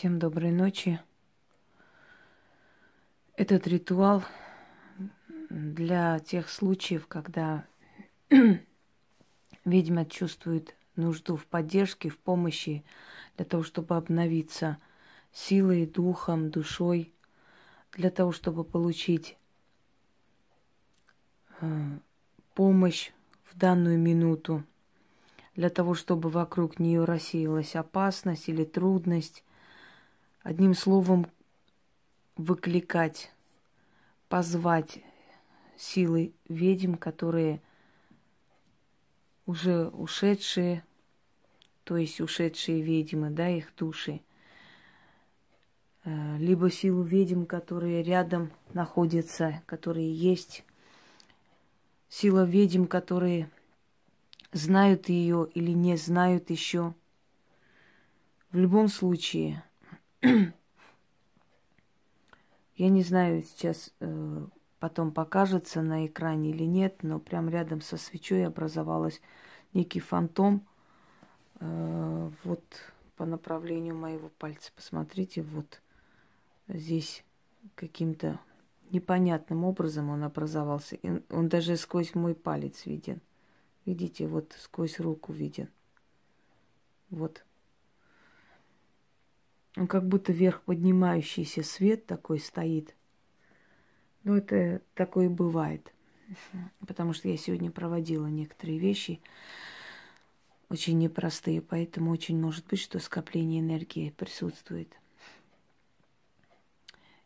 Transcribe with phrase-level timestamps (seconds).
[0.00, 0.98] Всем доброй ночи.
[3.36, 4.24] Этот ритуал
[5.50, 7.66] для тех случаев, когда
[9.66, 12.82] ведьма чувствует нужду в поддержке, в помощи,
[13.36, 14.78] для того, чтобы обновиться
[15.32, 17.12] силой, духом, душой,
[17.92, 19.36] для того, чтобы получить
[21.60, 21.98] э,
[22.54, 23.12] помощь
[23.44, 24.64] в данную минуту,
[25.56, 29.44] для того, чтобы вокруг нее рассеялась опасность или трудность,
[30.42, 31.26] Одним словом,
[32.36, 33.30] выкликать,
[34.30, 35.00] позвать
[35.76, 37.60] силы ведьм, которые
[39.44, 40.82] уже ушедшие,
[41.84, 44.22] то есть ушедшие ведьмы, да, их души,
[46.04, 50.64] э, либо силу ведьм, которые рядом находятся, которые есть,
[52.08, 53.50] сила ведьм, которые
[54.52, 56.94] знают ее или не знают еще.
[58.50, 59.62] В любом случае–
[60.22, 60.52] я
[62.76, 64.46] не знаю, сейчас э,
[64.78, 69.20] потом покажется на экране или нет, но прям рядом со свечой образовалась
[69.72, 70.66] некий фантом.
[71.60, 72.64] Э, вот
[73.16, 74.72] по направлению моего пальца.
[74.74, 75.82] Посмотрите, вот
[76.68, 77.24] здесь
[77.74, 78.40] каким-то
[78.90, 80.96] непонятным образом он образовался.
[80.96, 83.20] И он даже сквозь мой палец виден.
[83.84, 85.68] Видите, вот сквозь руку виден.
[87.10, 87.44] Вот.
[89.76, 92.96] Он как будто вверх поднимающийся свет такой стоит.
[94.24, 95.92] Но это такое бывает.
[96.86, 99.20] Потому что я сегодня проводила некоторые вещи,
[100.68, 104.92] очень непростые, поэтому очень может быть, что скопление энергии присутствует.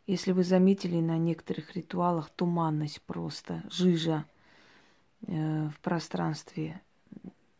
[0.07, 4.25] Если вы заметили на некоторых ритуалах туманность просто, жижа
[5.27, 6.81] э, в пространстве,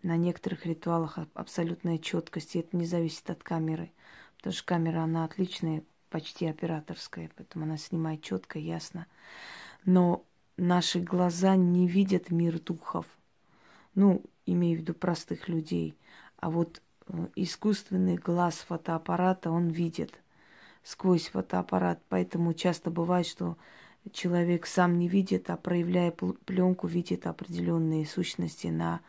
[0.03, 3.91] на некоторых ритуалах абсолютная четкость, и это не зависит от камеры–
[4.45, 9.07] Потому что камера, она отличная, почти операторская, поэтому она снимает четко, ясно.
[9.85, 10.23] Но
[10.55, 13.07] наши глаза не видят мир духов.
[13.95, 15.97] Ну, имею в виду простых людей.
[16.37, 20.13] А вот э, искусственный глаз фотоаппарата он видит
[20.83, 21.99] сквозь фотоаппарат.
[22.09, 23.57] Поэтому часто бывает, что
[24.11, 29.01] человек сам не видит, а проявляя пленку, видит определенные сущности на,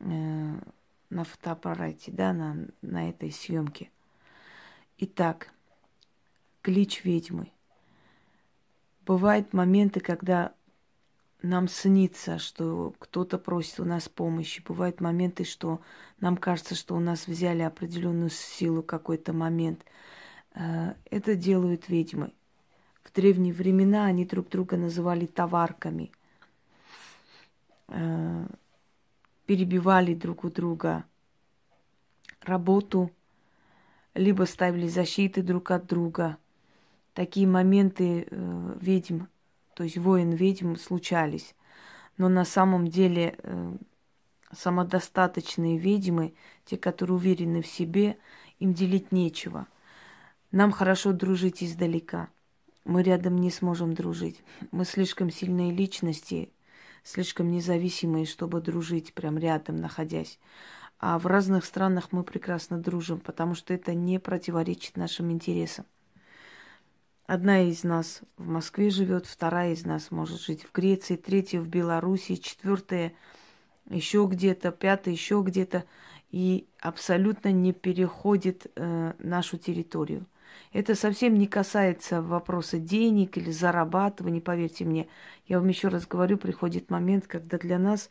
[0.00, 0.54] э,
[1.08, 3.90] на фотоаппарате, да, на, на этой съемке.
[5.02, 5.50] Итак,
[6.60, 7.50] клич ведьмы.
[9.06, 10.52] Бывают моменты, когда
[11.40, 14.62] нам снится, что кто-то просит у нас помощи.
[14.62, 15.80] Бывают моменты, что
[16.20, 19.86] нам кажется, что у нас взяли определенную силу какой-то момент.
[20.52, 22.34] Э, это делают ведьмы.
[23.02, 26.12] В древние времена они друг друга называли товарками.
[27.88, 28.46] Э,
[29.46, 31.04] перебивали друг у друга
[32.42, 33.10] работу,
[34.14, 36.36] либо ставили защиты друг от друга.
[37.14, 39.24] Такие моменты э, ведьм,
[39.74, 41.54] то есть воин ведьм случались.
[42.16, 43.76] Но на самом деле э,
[44.52, 46.34] самодостаточные ведьмы,
[46.64, 48.18] те, которые уверены в себе,
[48.58, 49.66] им делить нечего.
[50.52, 52.28] Нам хорошо дружить издалека.
[52.84, 54.42] Мы рядом не сможем дружить.
[54.72, 56.50] Мы слишком сильные личности,
[57.04, 60.38] слишком независимые, чтобы дружить прям рядом, находясь.
[61.00, 65.86] А в разных странах мы прекрасно дружим, потому что это не противоречит нашим интересам.
[67.26, 71.68] Одна из нас в Москве живет, вторая из нас может жить в Греции, третья в
[71.68, 73.14] Беларуси, четвертая
[73.88, 75.84] еще где-то, пятая еще где-то,
[76.30, 80.26] и абсолютно не переходит э, нашу территорию.
[80.72, 85.08] Это совсем не касается вопроса денег или зарабатывания, поверьте мне.
[85.46, 88.10] Я вам еще раз говорю, приходит момент, когда для нас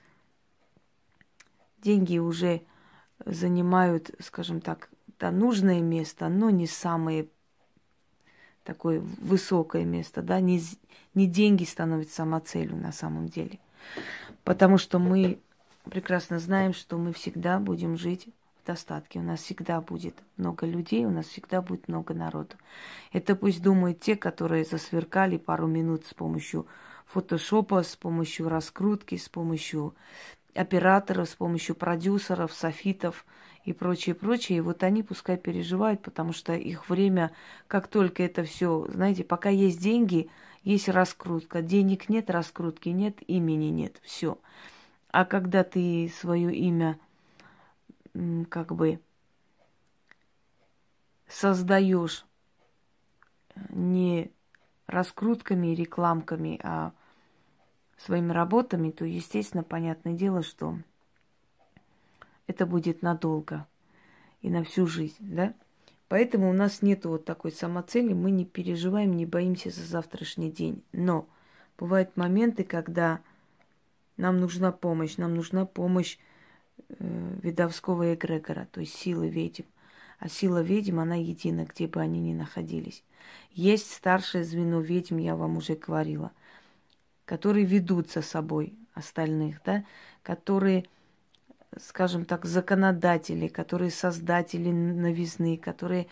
[1.82, 2.64] деньги уже
[3.26, 7.28] занимают, скажем так, да, нужное место, но не самое
[8.64, 10.62] такое высокое место, да, не,
[11.16, 13.60] не деньги становятся самоцелью на самом деле.
[14.44, 15.40] Потому что мы
[15.86, 18.30] прекрасно знаем, что мы всегда будем жить
[18.62, 19.20] в достатке.
[19.20, 22.56] У нас всегда будет много людей, у нас всегда будет много народу.
[23.12, 26.68] Это пусть думают те, которые засверкали пару минут с помощью
[27.06, 29.96] фотошопа, с помощью раскрутки, с помощью
[30.54, 33.26] операторов, с помощью продюсеров, софитов
[33.66, 34.60] и прочее, прочее.
[34.60, 37.32] И вот они пускай переживают, потому что их время,
[37.68, 40.30] как только это все, знаете, пока есть деньги,
[40.64, 41.62] есть раскрутка.
[41.62, 44.38] Денег нет, раскрутки нет, имени нет, все.
[45.12, 47.00] А когда ты свое имя
[48.50, 49.00] как бы
[51.28, 52.26] создаешь
[53.70, 54.32] не
[54.88, 56.92] раскрутками и рекламками, а
[58.00, 60.78] своими работами, то, естественно, понятное дело, что
[62.48, 63.68] это будет надолго
[64.42, 65.54] и на всю жизнь, да?
[66.08, 70.84] Поэтому у нас нет вот такой самоцели, мы не переживаем, не боимся за завтрашний день.
[70.92, 71.28] Но
[71.78, 73.20] бывают моменты, когда
[74.18, 76.18] нам нужна помощь, нам нужна помощь
[76.88, 79.66] э, видовского эгрегора, то есть силы ведьм.
[80.18, 83.04] А сила ведьм, она едина, где бы они ни находились.
[83.52, 86.32] Есть старшее звено ведьм, я вам уже говорила,
[87.30, 89.86] которые ведут за собой остальных, да,
[90.24, 90.86] которые,
[91.78, 96.08] скажем так, законодатели, которые создатели новизны, которые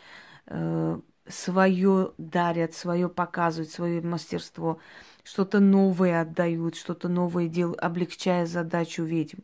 [0.46, 4.78] э, свое дарят, свое показывают, свое мастерство,
[5.24, 9.40] что-то новое отдают, что-то новое делают, облегчая задачу ведьм.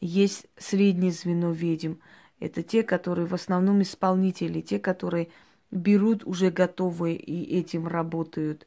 [0.00, 1.98] Есть среднее звено ведьм.
[2.40, 5.28] Это те, которые в основном исполнители, те, которые
[5.70, 8.66] берут уже готовые и этим работают.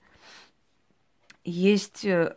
[1.43, 2.35] Есть э,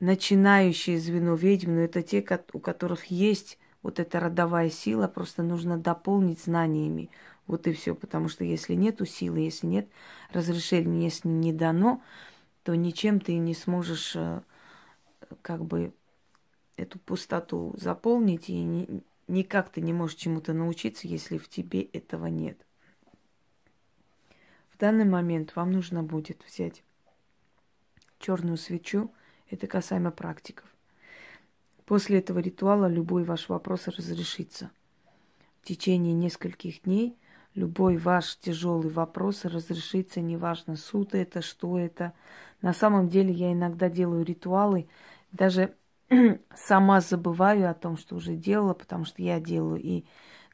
[0.00, 5.78] начинающие звено ведьм, но это те, у которых есть вот эта родовая сила, просто нужно
[5.78, 7.10] дополнить знаниями.
[7.46, 7.94] Вот и все.
[7.94, 9.88] Потому что если нету силы, если нет
[10.32, 12.02] разрешения, если не дано,
[12.64, 14.40] то ничем ты не сможешь э,
[15.42, 15.92] как бы
[16.76, 22.26] эту пустоту заполнить, и ни, никак ты не можешь чему-то научиться, если в тебе этого
[22.26, 22.58] нет.
[24.70, 26.82] В данный момент вам нужно будет взять
[28.18, 29.12] черную свечу,
[29.50, 30.66] это касаемо практиков.
[31.84, 34.70] После этого ритуала любой ваш вопрос разрешится.
[35.62, 37.16] В течение нескольких дней
[37.56, 42.12] любой ваш тяжелый вопрос разрешится, неважно, суд это, что это.
[42.62, 44.88] На самом деле я иногда делаю ритуалы,
[45.32, 45.74] даже
[46.54, 50.04] сама забываю о том, что уже делала, потому что я делаю и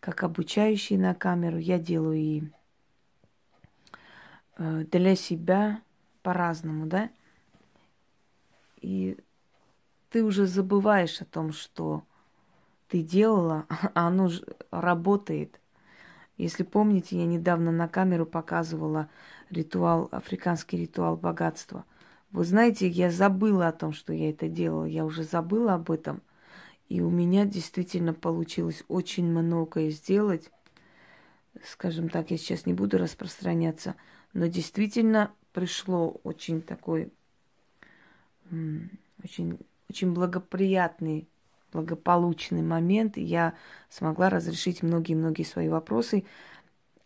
[0.01, 2.43] как обучающий на камеру, я делаю и
[4.59, 5.81] э, для себя
[6.23, 7.11] по-разному, да.
[8.83, 9.17] И
[10.11, 12.05] ты уже забываешь о том, что
[12.89, 15.59] ты делала, а оно же работает.
[16.37, 19.09] Если помните, я недавно на камеру показывала
[19.51, 21.85] ритуал, африканский ритуал богатства.
[22.33, 24.85] Вы знаете, я забыла о том, что я это делала.
[24.85, 26.23] Я уже забыла об этом.
[26.89, 30.51] И у меня действительно получилось очень многое сделать.
[31.65, 33.95] Скажем так, я сейчас не буду распространяться.
[34.33, 37.13] Но действительно пришло очень такой,
[39.23, 39.59] очень,
[39.89, 41.29] очень благоприятный,
[41.73, 43.17] благополучный момент.
[43.17, 43.55] И я
[43.89, 46.25] смогла разрешить многие-многие свои вопросы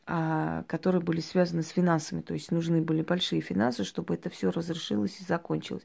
[0.09, 2.21] а, которые были связаны с финансами.
[2.21, 5.85] То есть нужны были большие финансы, чтобы это все разрешилось и закончилось.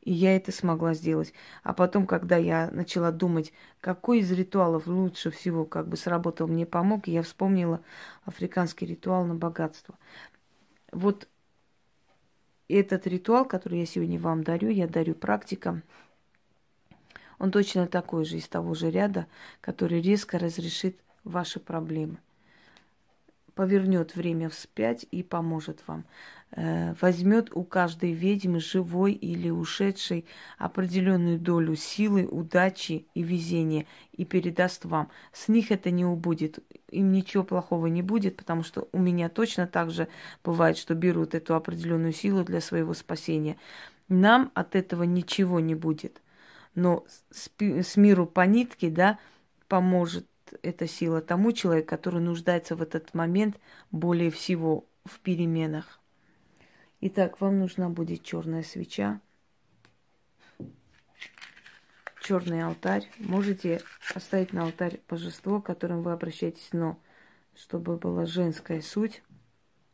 [0.00, 1.34] И я это смогла сделать.
[1.62, 3.52] А потом, когда я начала думать,
[3.82, 7.82] какой из ритуалов лучше всего как бы сработал, мне помог, я вспомнила
[8.24, 9.98] африканский ритуал на богатство.
[10.90, 11.28] Вот
[12.74, 15.82] этот ритуал, который я сегодня вам дарю, я дарю практикам.
[17.38, 19.26] Он точно такой же, из того же ряда,
[19.60, 22.18] который резко разрешит ваши проблемы
[23.58, 26.04] повернет время вспять и поможет вам.
[26.52, 30.26] Э, возьмет у каждой ведьмы, живой или ушедшей,
[30.58, 35.10] определенную долю силы, удачи и везения и передаст вам.
[35.32, 36.60] С них это не убудет.
[36.92, 40.06] Им ничего плохого не будет, потому что у меня точно так же
[40.44, 43.56] бывает, что берут эту определенную силу для своего спасения.
[44.08, 46.22] Нам от этого ничего не будет.
[46.76, 49.18] Но с, с миру по нитке, да,
[49.66, 50.28] поможет
[50.62, 53.58] эта сила тому человеку, который нуждается в этот момент
[53.90, 56.00] более всего в переменах.
[57.00, 59.20] Итак, вам нужна будет черная свеча,
[62.20, 63.08] черный алтарь.
[63.18, 63.80] Можете
[64.14, 67.00] оставить на алтарь божество, к которому вы обращаетесь, но
[67.54, 69.22] чтобы была женская суть,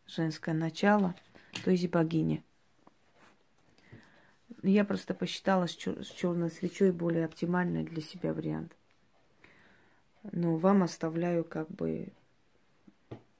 [0.06, 1.14] женское начало,
[1.64, 2.42] то есть богиня.
[4.62, 8.74] Я просто посчитала с черной свечой более оптимальный для себя вариант.
[10.32, 12.08] Но вам оставляю как бы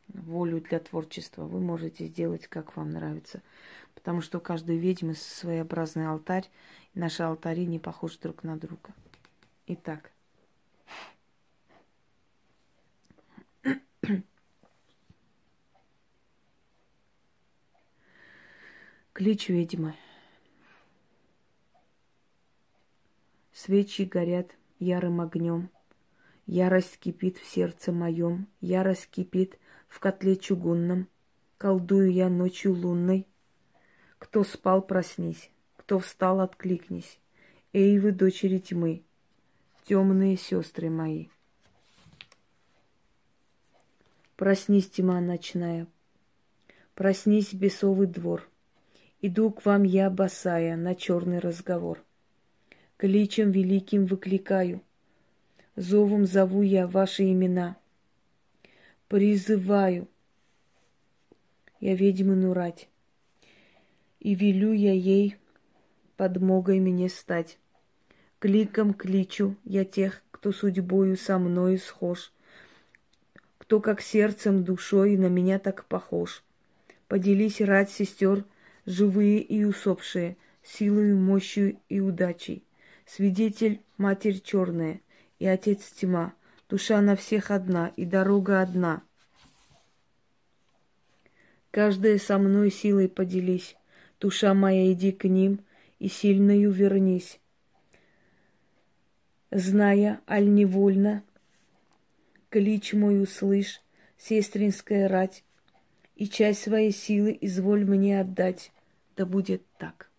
[0.08, 1.44] волю для творчества.
[1.44, 3.42] Вы можете сделать, как вам нравится.
[3.94, 6.48] Потому что у каждой ведьмы своеобразный алтарь.
[6.94, 8.94] Наши алтари не похожи друг на друга.
[9.66, 10.12] Итак.
[19.12, 19.94] Клич ведьмы.
[23.52, 25.70] Свечи горят ярым огнем.
[26.46, 29.58] Ярость кипит в сердце моем, ярость кипит
[29.88, 31.08] в котле чугунном.
[31.56, 33.26] Колдую я ночью лунной.
[34.18, 37.18] Кто спал, проснись, кто встал, откликнись.
[37.72, 39.02] Эй, вы, дочери тьмы,
[39.84, 41.28] темные сестры мои.
[44.36, 45.86] Проснись, тьма ночная,
[46.94, 48.46] проснись, бесовый двор.
[49.22, 52.04] Иду к вам я, босая, на черный разговор.
[52.98, 54.82] Кличем великим выкликаю—
[55.76, 57.76] Зовом зову я ваши имена.
[59.08, 60.06] Призываю
[61.80, 62.88] я ведьмину рать,
[64.20, 65.36] и велю я ей
[66.16, 67.58] подмогой мне стать.
[68.38, 72.32] Кликом кличу я тех, кто судьбою со мною схож,
[73.58, 76.44] кто как сердцем, душой на меня так похож.
[77.08, 78.44] Поделись рать сестер,
[78.86, 82.62] живые и усопшие, силою, мощью и удачей.
[83.06, 85.00] Свидетель— матерь черная
[85.38, 86.34] и отец тьма,
[86.68, 89.02] душа на всех одна и дорога одна.
[91.70, 93.76] Каждая со мной силой поделись,
[94.20, 95.60] душа моя, иди к ним
[95.98, 97.40] и сильною вернись.
[99.50, 101.22] Зная, аль невольно,
[102.48, 103.80] клич мой услышь,
[104.16, 105.44] сестринская рать,
[106.16, 108.72] и часть своей силы изволь мне отдать.
[109.16, 110.10] Да будет так.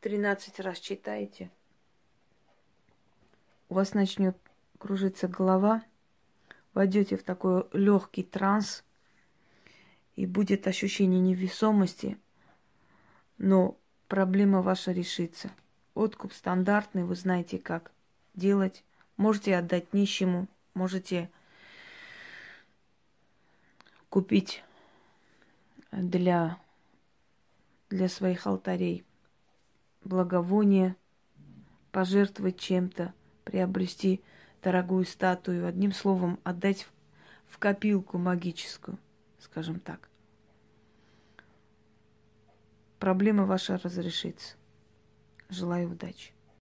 [0.00, 1.50] Тринадцать раз читайте.
[3.68, 4.36] У вас начнет
[4.78, 5.82] кружиться голова,
[6.72, 8.84] войдете в такой легкий транс,
[10.16, 12.18] и будет ощущение невесомости,
[13.36, 13.76] но
[14.08, 15.50] проблема ваша решится.
[15.94, 17.92] Откуп стандартный, вы знаете, как
[18.34, 18.82] делать.
[19.16, 21.30] Можете отдать нищему, можете
[24.08, 24.64] купить
[25.92, 26.58] для,
[27.90, 29.04] для своих алтарей
[30.02, 30.96] благовоние,
[31.92, 33.12] пожертвовать чем-то,
[33.48, 34.20] приобрести
[34.62, 36.86] дорогую статую, одним словом, отдать
[37.46, 38.98] в, копилку магическую,
[39.38, 40.10] скажем так.
[42.98, 44.56] Проблема ваша разрешится.
[45.48, 46.32] Желаю удачи.